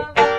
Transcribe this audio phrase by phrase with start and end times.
[0.00, 0.29] Jalab, jalab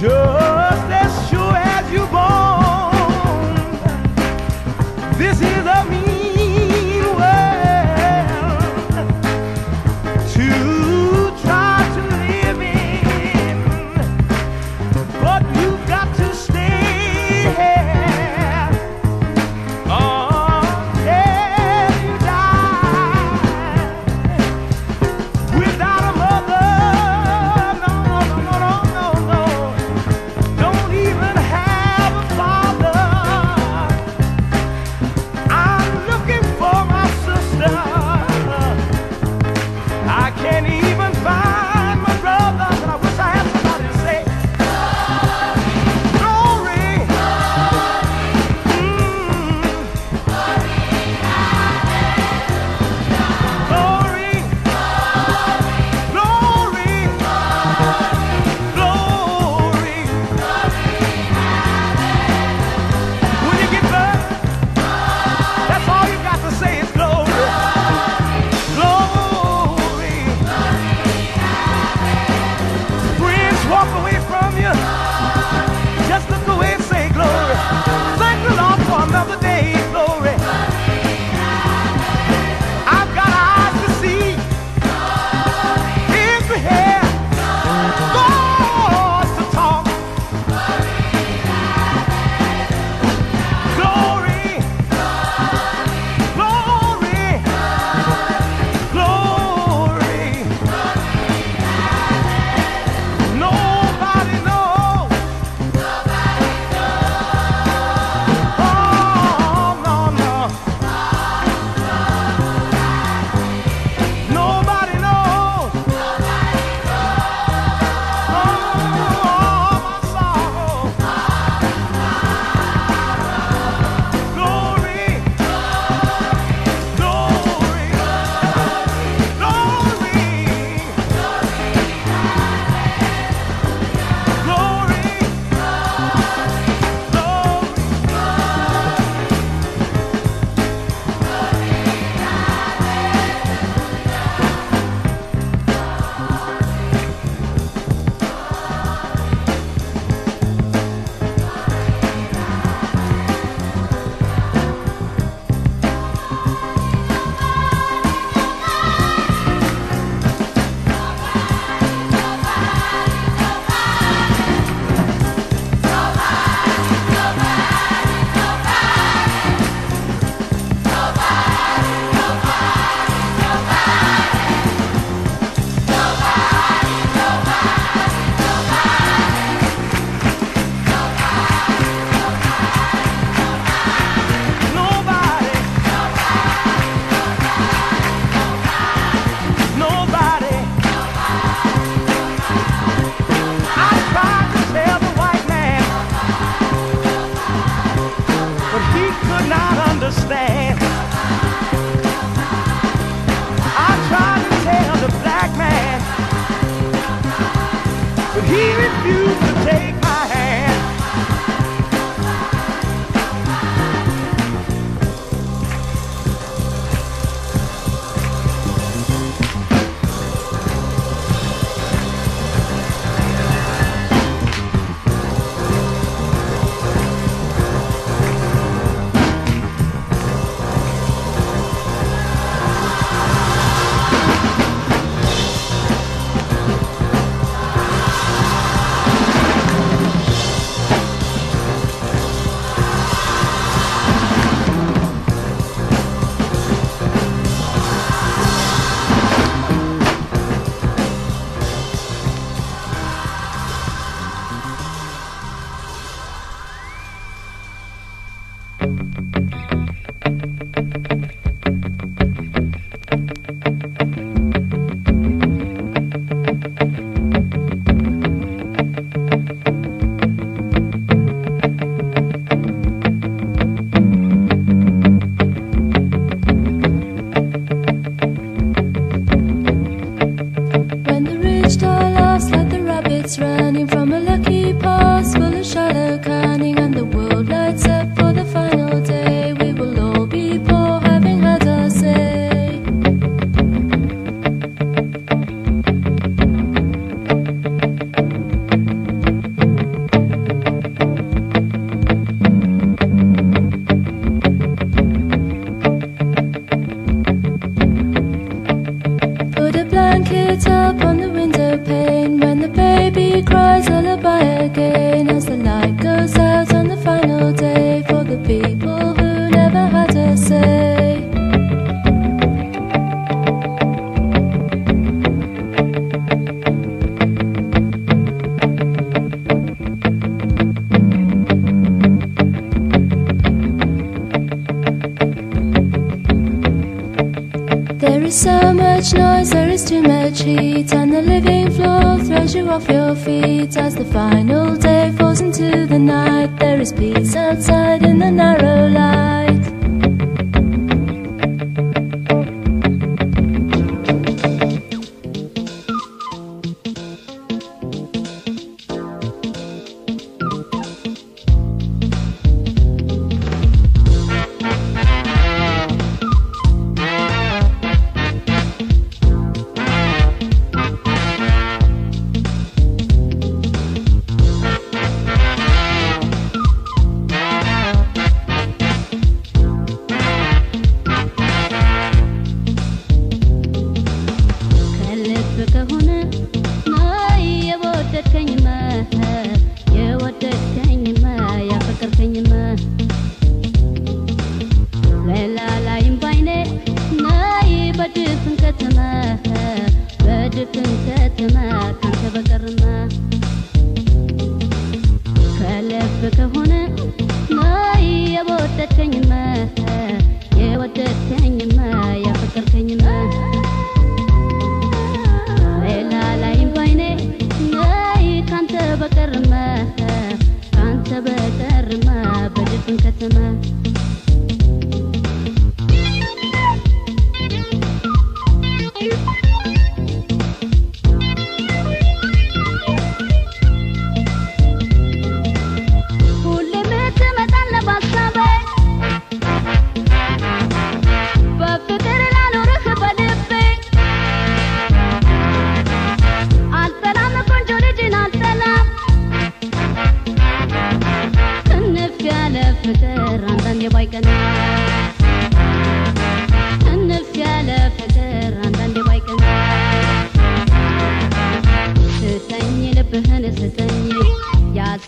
[0.00, 0.57] Just.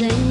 [0.00, 0.29] thing.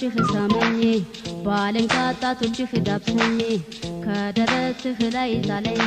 [0.00, 0.80] እጆችህ ሳመኝ፣
[1.44, 1.86] ባለኝ
[2.20, 3.38] ጣቶችህ ዳብሰኝ፣
[4.04, 5.80] ከደረትህ ላይ ጣለኝ፣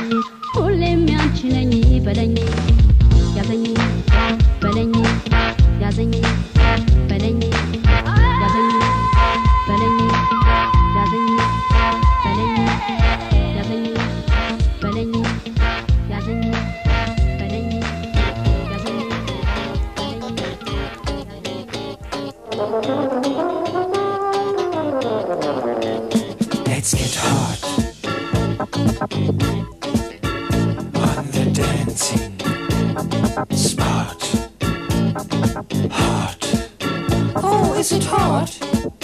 [0.54, 1.72] ሁሌም ያንቺ ነኝ
[2.06, 2.34] በለኝ፣
[3.36, 3.64] ያዘኝ
[4.62, 4.92] በለኝ
[5.82, 6.12] ያዘኝ።
[38.32, 39.01] What?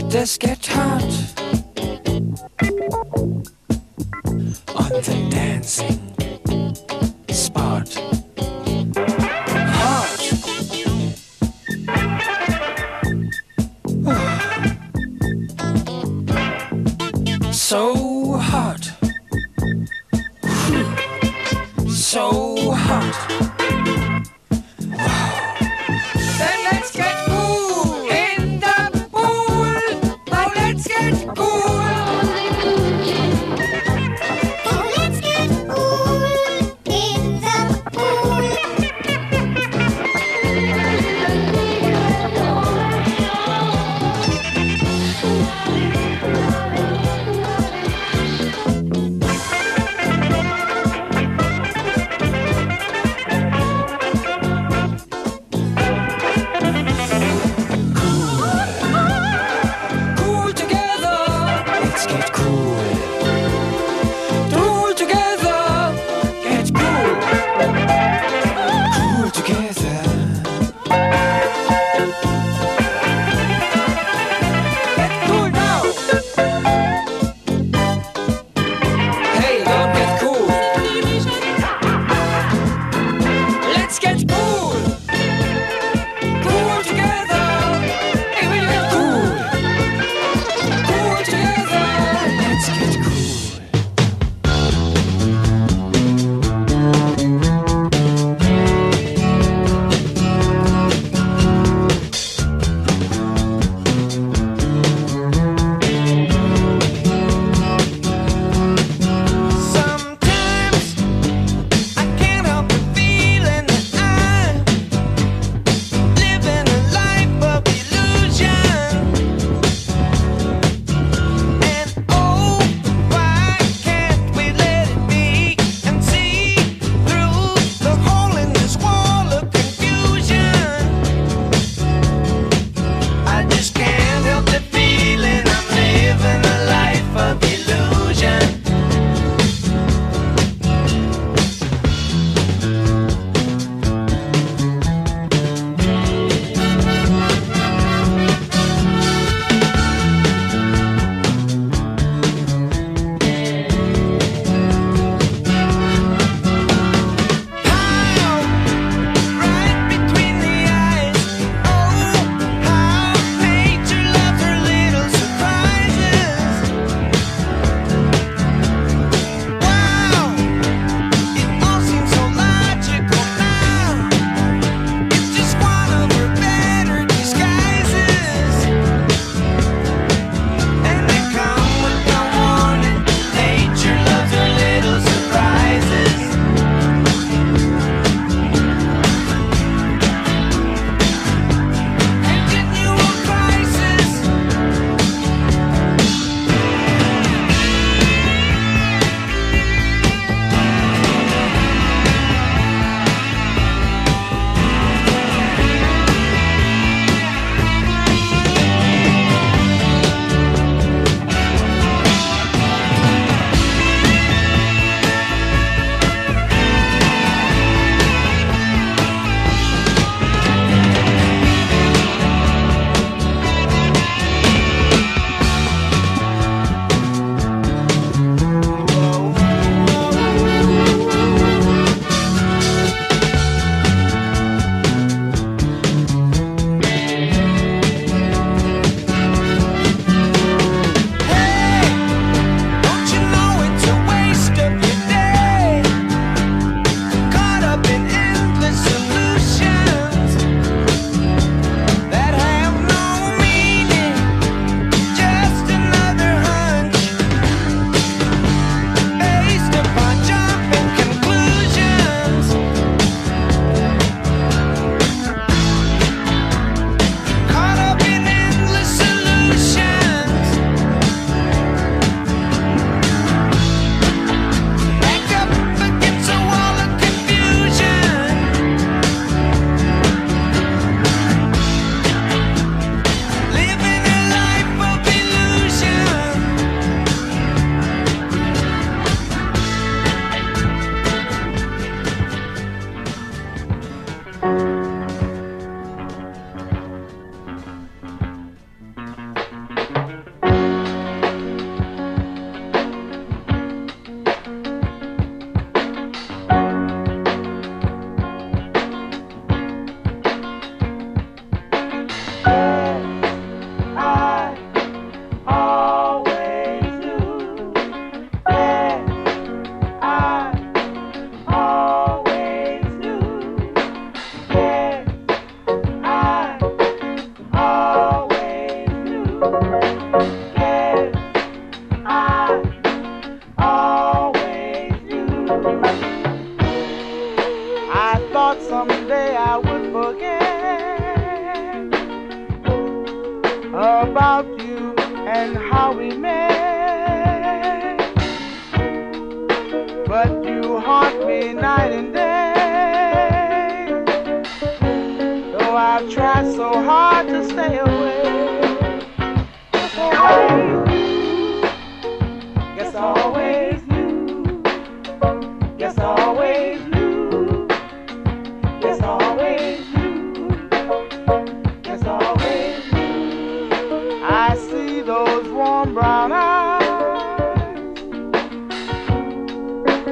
[0.00, 1.02] let us get hot.
[4.76, 5.97] On the dancing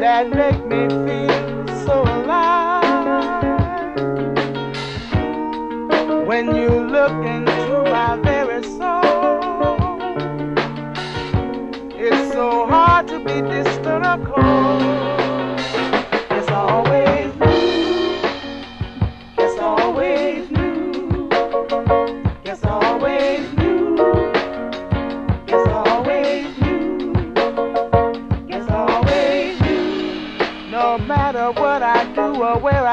[0.00, 2.65] that make me feel so alive.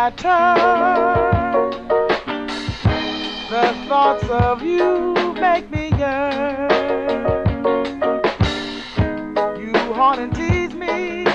[0.06, 0.58] I turn,
[3.50, 6.70] the thoughts of you make me yearn.
[9.58, 11.26] You haunt and tease me.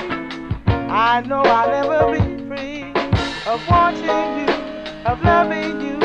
[0.87, 2.93] I know I'll never be free
[3.47, 4.53] of wanting you,
[5.03, 5.98] of loving you.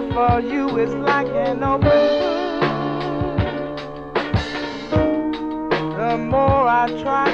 [0.00, 2.60] love for you is like an open book.
[5.96, 7.27] The more I try.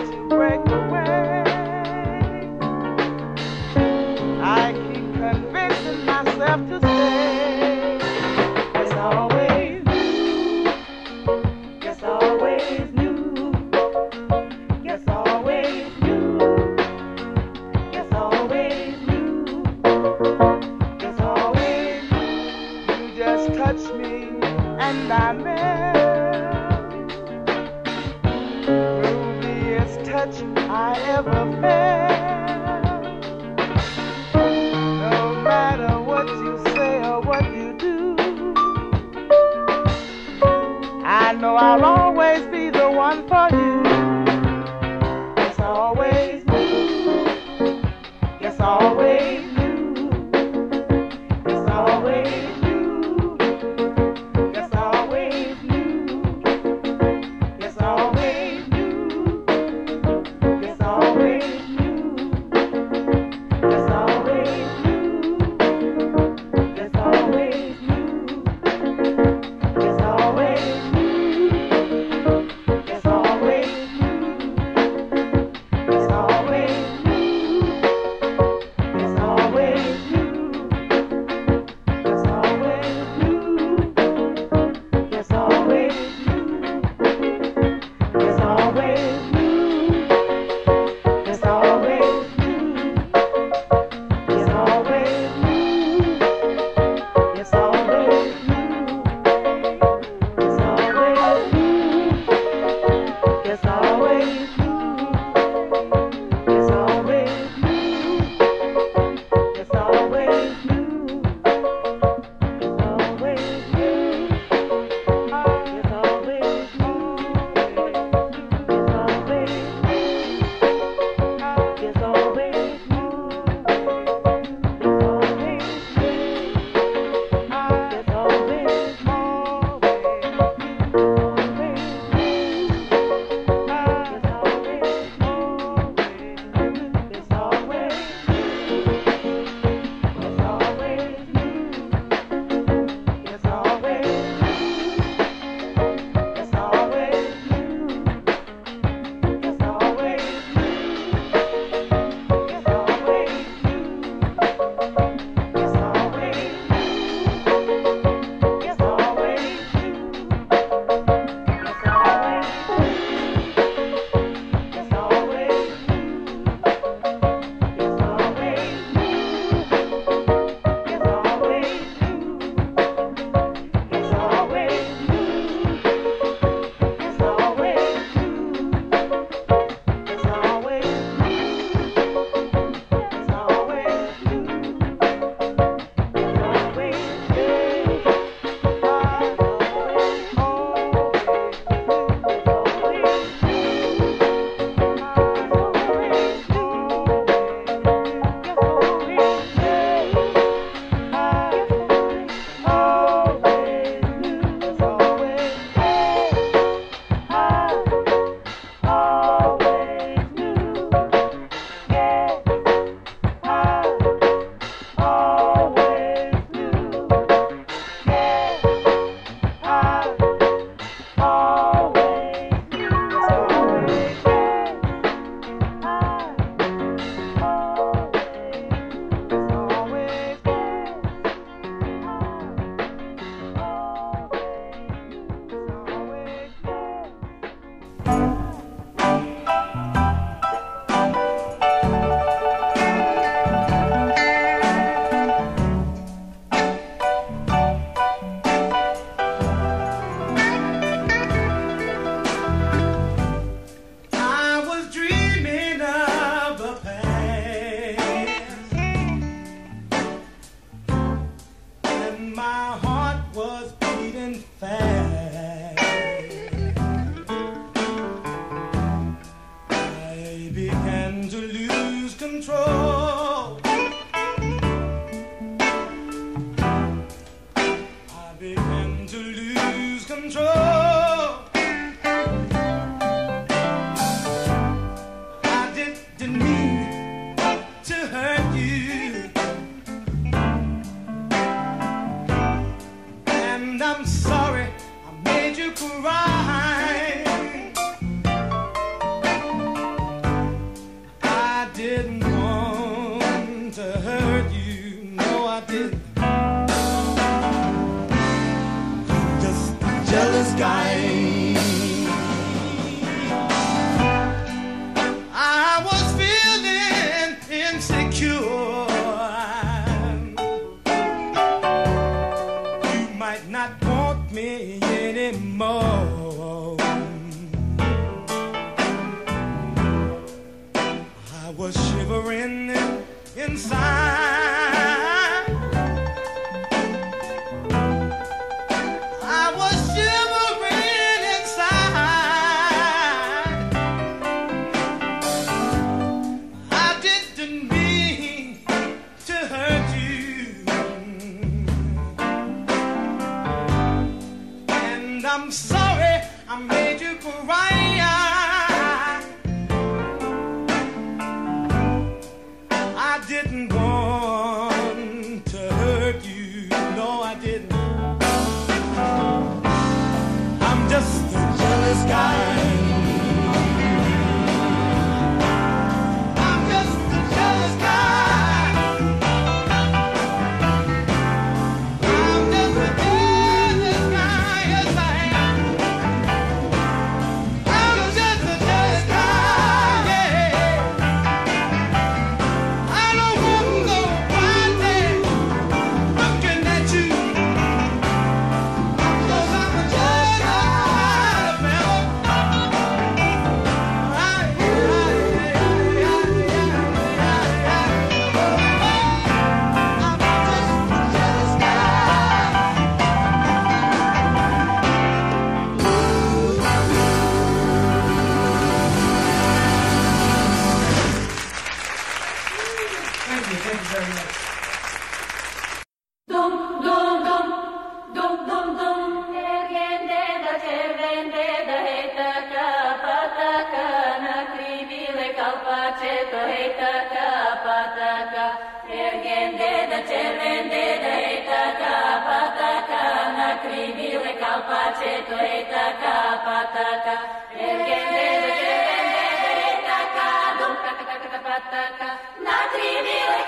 [451.70, 453.43] та та на три милых